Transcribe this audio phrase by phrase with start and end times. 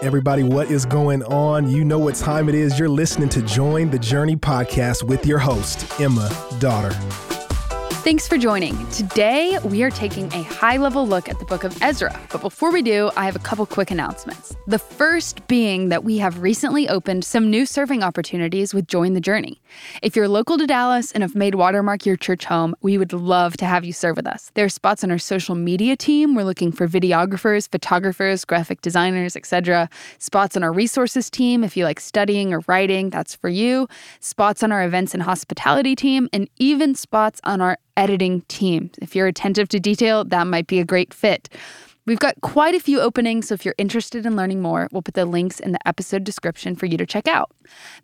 [0.00, 1.68] Everybody, what is going on?
[1.68, 2.78] You know what time it is.
[2.78, 7.37] You're listening to Join the Journey podcast with your host, Emma Dotter.
[7.90, 8.86] Thanks for joining.
[8.88, 12.18] Today, we are taking a high level look at the book of Ezra.
[12.30, 14.56] But before we do, I have a couple quick announcements.
[14.66, 19.20] The first being that we have recently opened some new serving opportunities with Join the
[19.20, 19.60] Journey.
[20.02, 23.56] If you're local to Dallas and have made Watermark your church home, we would love
[23.58, 24.52] to have you serve with us.
[24.54, 26.34] There are spots on our social media team.
[26.34, 29.90] We're looking for videographers, photographers, graphic designers, etc.
[30.18, 31.64] Spots on our resources team.
[31.64, 33.88] If you like studying or writing, that's for you.
[34.20, 38.90] Spots on our events and hospitality team, and even spots on our editing team.
[39.02, 41.48] If you're attentive to detail, that might be a great fit.
[42.08, 45.12] We've got quite a few openings, so if you're interested in learning more, we'll put
[45.12, 47.50] the links in the episode description for you to check out.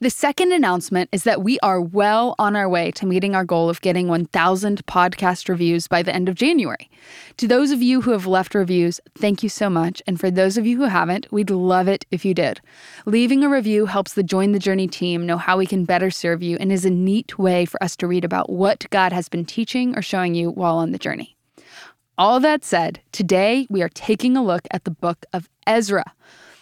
[0.00, 3.70] The second announcement is that we are well on our way to meeting our goal
[3.70, 6.90] of getting 1,000 podcast reviews by the end of January.
[7.38, 10.02] To those of you who have left reviews, thank you so much.
[10.06, 12.60] And for those of you who haven't, we'd love it if you did.
[13.06, 16.42] Leaving a review helps the Join the Journey team know how we can better serve
[16.42, 19.46] you and is a neat way for us to read about what God has been
[19.46, 21.33] teaching or showing you while on the journey.
[22.16, 26.04] All that said, today we are taking a look at the book of Ezra.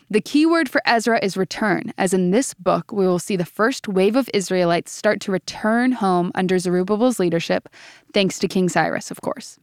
[0.09, 3.45] The key word for Ezra is return, as in this book, we will see the
[3.45, 7.69] first wave of Israelites start to return home under Zerubbabel's leadership,
[8.15, 9.59] thanks to King Cyrus, of course.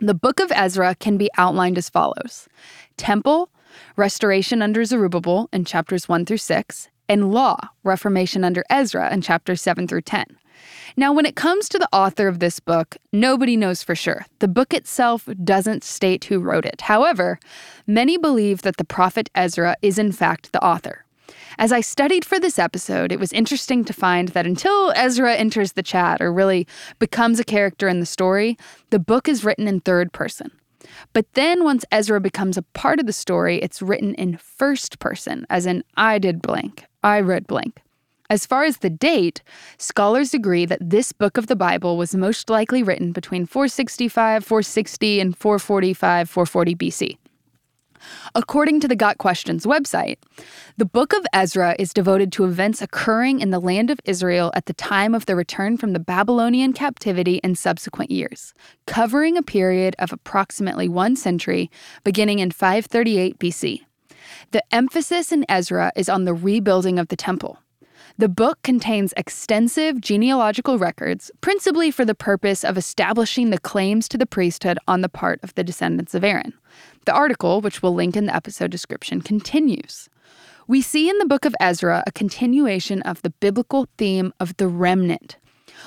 [0.00, 2.48] The book of Ezra can be outlined as follows
[2.96, 3.48] Temple,
[3.94, 9.62] restoration under Zerubbabel in chapters 1 through 6, and law, reformation under Ezra in chapters
[9.62, 10.36] 7 through 10.
[10.96, 14.26] Now, when it comes to the author of this book, nobody knows for sure.
[14.40, 16.82] The book itself doesn't state who wrote it.
[16.82, 17.38] However,
[17.86, 21.04] many believe that the prophet Ezra is in fact the author.
[21.58, 25.72] As I studied for this episode, it was interesting to find that until Ezra enters
[25.72, 26.66] the chat or really
[26.98, 28.56] becomes a character in the story,
[28.90, 30.50] the book is written in third person.
[31.12, 35.46] But then once Ezra becomes a part of the story, it's written in first person,
[35.50, 37.81] as in, I did blank, I read blank.
[38.32, 39.42] As far as the date,
[39.76, 45.20] scholars agree that this book of the Bible was most likely written between 465, 460,
[45.20, 47.18] and 445, 440 BC.
[48.34, 50.16] According to the Got Questions website,
[50.78, 54.64] the book of Ezra is devoted to events occurring in the land of Israel at
[54.64, 58.54] the time of the return from the Babylonian captivity and subsequent years,
[58.86, 61.70] covering a period of approximately one century
[62.02, 63.82] beginning in 538 BC.
[64.52, 67.58] The emphasis in Ezra is on the rebuilding of the temple.
[68.22, 74.16] The book contains extensive genealogical records, principally for the purpose of establishing the claims to
[74.16, 76.54] the priesthood on the part of the descendants of Aaron.
[77.04, 80.08] The article, which we'll link in the episode description, continues.
[80.68, 84.68] We see in the book of Ezra a continuation of the biblical theme of the
[84.68, 85.36] remnant.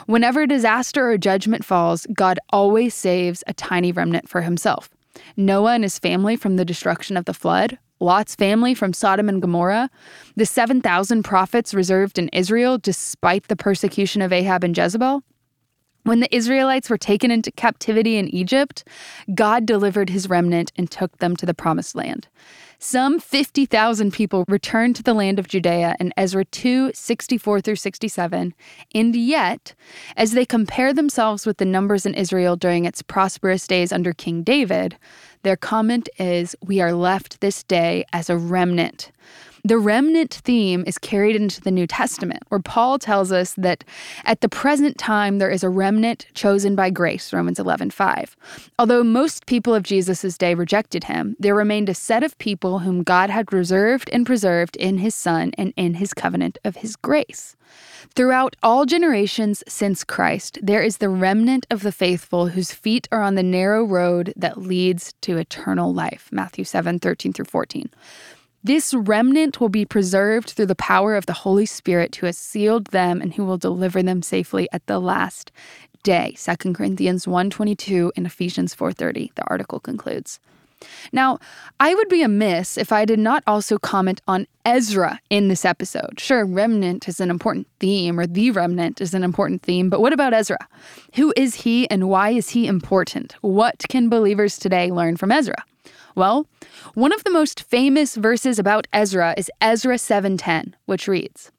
[0.06, 4.90] Whenever disaster or judgment falls, God always saves a tiny remnant for himself.
[5.38, 9.42] Noah and his family from the destruction of the flood, Lot's family from Sodom and
[9.42, 9.90] Gomorrah,
[10.36, 15.24] the 7,000 prophets reserved in Israel despite the persecution of Ahab and Jezebel.
[16.06, 18.88] When the Israelites were taken into captivity in Egypt,
[19.34, 22.28] God delivered his remnant and took them to the promised land.
[22.78, 28.54] Some 50,000 people returned to the land of Judea in Ezra 2 64 through 67.
[28.94, 29.74] And yet,
[30.16, 34.44] as they compare themselves with the numbers in Israel during its prosperous days under King
[34.44, 34.98] David,
[35.46, 39.12] their comment is, We are left this day as a remnant.
[39.66, 43.84] The remnant theme is carried into the New Testament, where Paul tells us that
[44.24, 48.36] at the present time there is a remnant chosen by grace, Romans 11:5.
[48.78, 53.02] Although most people of Jesus' day rejected him, there remained a set of people whom
[53.02, 57.56] God had reserved and preserved in his Son and in his covenant of his grace.
[58.16, 63.24] Throughout all generations since Christ, there is the remnant of the faithful whose feet are
[63.24, 66.30] on the narrow road that leads to eternal life.
[66.32, 67.90] Matthew 7 13 through 14.
[68.66, 72.88] This remnant will be preserved through the power of the Holy Spirit who has sealed
[72.88, 75.52] them and who will deliver them safely at the last
[76.02, 76.34] day.
[76.36, 79.32] 2 Corinthians 1:22 and Ephesians 4:30.
[79.36, 80.40] The article concludes.
[81.14, 81.38] Now,
[81.80, 86.20] I would be amiss if I did not also comment on Ezra in this episode.
[86.20, 90.12] Sure, remnant is an important theme, or the remnant is an important theme, but what
[90.12, 90.68] about Ezra?
[91.18, 93.36] Who is he and why is he important?
[93.42, 95.64] What can believers today learn from Ezra?
[96.16, 96.48] Well,
[96.94, 101.52] one of the most famous verses about Ezra is Ezra 7:10, which reads,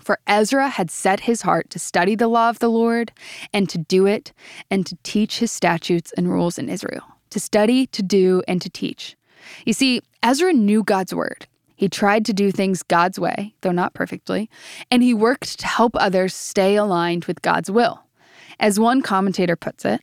[0.00, 3.10] for Ezra had set his heart to study the law of the Lord
[3.52, 4.32] and to do it
[4.70, 7.04] and to teach his statutes and rules in Israel
[7.34, 9.16] to study, to do, and to teach.
[9.66, 11.48] You see, Ezra knew God's word.
[11.74, 14.48] He tried to do things God's way, though not perfectly,
[14.88, 18.03] and he worked to help others stay aligned with God's will.
[18.60, 20.00] As one commentator puts it,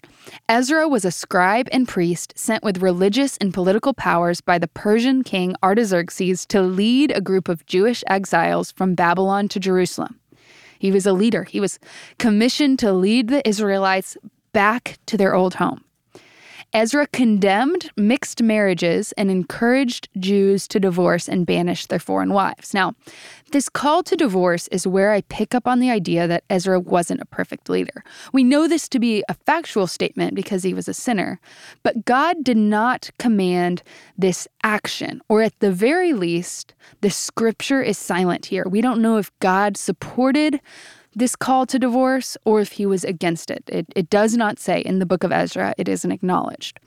[0.49, 5.23] Ezra was a scribe and priest sent with religious and political powers by the Persian
[5.23, 10.19] king Artaxerxes to lead a group of Jewish exiles from Babylon to Jerusalem.
[10.77, 11.43] He was a leader.
[11.43, 11.79] He was
[12.17, 14.17] commissioned to lead the Israelites
[14.51, 15.83] back to their old home.
[16.73, 22.73] Ezra condemned mixed marriages and encouraged Jews to divorce and banish their foreign wives.
[22.73, 22.93] Now,
[23.51, 27.21] this call to divorce is where I pick up on the idea that Ezra wasn't
[27.21, 28.05] a perfect leader.
[28.31, 31.41] We know this to be a factual statement because he was a sinner,
[31.83, 33.83] but God did not command
[34.17, 38.63] this action, or at the very least, the scripture is silent here.
[38.65, 40.61] We don't know if God supported
[41.15, 43.63] this call to divorce or if he was against it.
[43.67, 46.79] It, it does not say in the book of Ezra, it isn't acknowledged.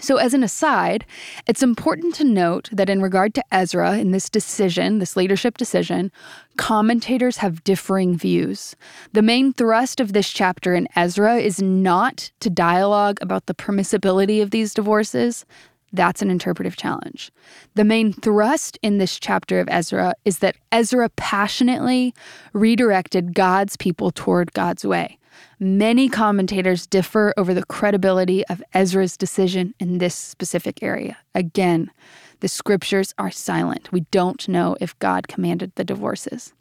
[0.00, 1.06] So, as an aside,
[1.46, 6.10] it's important to note that in regard to Ezra in this decision, this leadership decision,
[6.56, 8.74] commentators have differing views.
[9.12, 14.42] The main thrust of this chapter in Ezra is not to dialogue about the permissibility
[14.42, 15.46] of these divorces.
[15.94, 17.30] That's an interpretive challenge.
[17.74, 22.12] The main thrust in this chapter of Ezra is that Ezra passionately
[22.52, 25.18] redirected God's people toward God's way.
[25.60, 31.16] Many commentators differ over the credibility of Ezra's decision in this specific area.
[31.32, 31.92] Again,
[32.40, 33.92] the scriptures are silent.
[33.92, 36.52] We don't know if God commanded the divorces.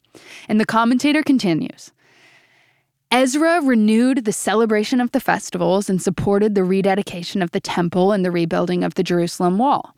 [0.48, 1.92] And the commentator continues
[3.13, 8.25] Ezra renewed the celebration of the festivals and supported the rededication of the temple and
[8.25, 9.94] the rebuilding of the Jerusalem wall.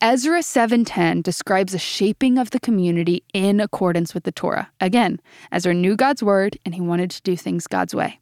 [0.00, 4.68] Ezra 7:10 describes a shaping of the community in accordance with the Torah.
[4.80, 5.20] Again,
[5.52, 8.18] Ezra knew God's word and he wanted to do things God's way.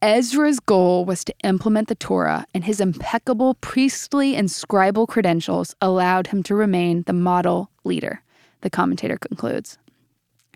[0.00, 6.28] Ezra's goal was to implement the Torah, and his impeccable priestly and scribal credentials allowed
[6.28, 8.22] him to remain the model leader,
[8.60, 9.76] the commentator concludes.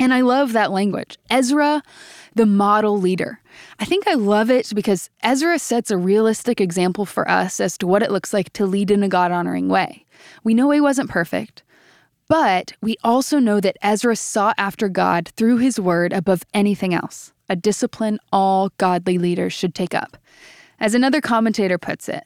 [0.01, 1.19] And I love that language.
[1.29, 1.83] Ezra,
[2.35, 3.41] the model leader.
[3.79, 7.87] I think I love it because Ezra sets a realistic example for us as to
[7.87, 10.07] what it looks like to lead in a God honoring way.
[10.43, 11.63] We know he wasn't perfect,
[12.29, 17.35] but we also know that Ezra sought after God through his word above anything else,
[17.51, 20.17] a discipline all godly leaders should take up.
[20.79, 22.25] As another commentator puts it,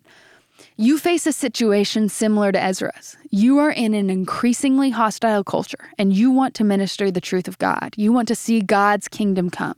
[0.77, 3.17] you face a situation similar to Ezra's.
[3.31, 7.59] You are in an increasingly hostile culture and you want to minister the truth of
[7.59, 7.95] God.
[7.97, 9.77] You want to see God's kingdom come.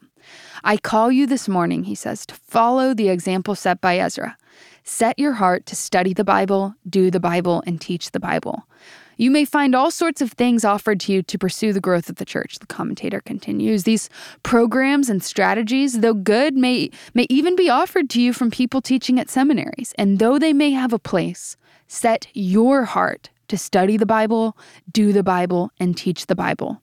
[0.64, 4.37] I call you this morning, he says, to follow the example set by Ezra.
[4.84, 8.67] Set your heart to study the Bible, do the Bible, and teach the Bible.
[9.16, 12.16] You may find all sorts of things offered to you to pursue the growth of
[12.16, 13.84] the church, the commentator continues.
[13.84, 14.10] These
[14.42, 19.18] programs and strategies, though good, may, may even be offered to you from people teaching
[19.18, 19.94] at seminaries.
[19.96, 21.56] And though they may have a place,
[21.88, 24.56] set your heart to study the Bible,
[24.92, 26.82] do the Bible, and teach the Bible.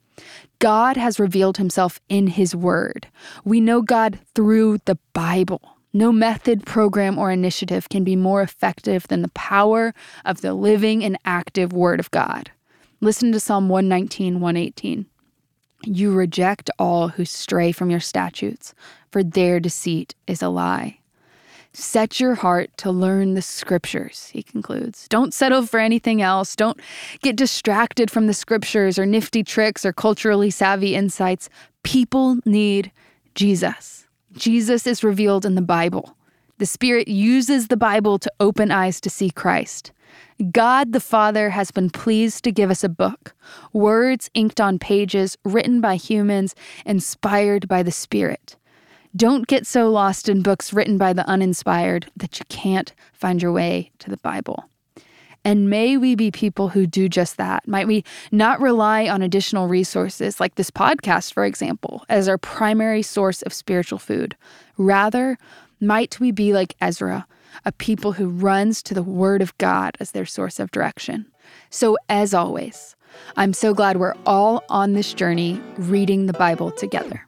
[0.59, 3.07] God has revealed himself in his word.
[3.44, 5.77] We know God through the Bible.
[5.95, 9.94] No method, program, or initiative can be more effective than the power
[10.25, 12.50] of the living and active Word of God.
[13.00, 15.06] Listen to Psalm 119, 118.
[15.86, 18.74] You reject all who stray from your statutes,
[19.12, 21.00] for their deceit is a lie.
[21.74, 25.07] Set your heart to learn the scriptures, he concludes.
[25.10, 26.56] Don't settle for anything else.
[26.56, 26.80] Don't
[27.22, 31.50] get distracted from the scriptures or nifty tricks or culturally savvy insights.
[31.84, 32.92] People need
[33.36, 34.02] Jesus.
[34.33, 36.15] Jesus is revealed in the Bible.
[36.57, 39.91] The Spirit uses the Bible to open eyes to see Christ.
[40.51, 43.35] God the Father has been pleased to give us a book,
[43.71, 48.56] words inked on pages, written by humans, inspired by the Spirit.
[49.16, 53.52] Don't get so lost in books written by the uninspired that you can't find your
[53.52, 54.66] way to the Bible.
[55.45, 57.68] And may we be people who do just that.
[57.68, 63.02] Might we not rely on additional resources like this podcast, for example, as our primary
[63.02, 64.35] source of spiritual food.
[64.78, 65.38] Rather,
[65.81, 67.28] might we be like Ezra,
[67.66, 71.26] a people who runs to the Word of God as their source of direction.
[71.69, 72.95] So, as always,
[73.35, 77.28] I'm so glad we're all on this journey reading the Bible together.